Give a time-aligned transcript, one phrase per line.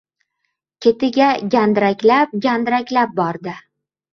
[0.85, 3.59] Ketiga gandiraklab-gandiraklab bordi.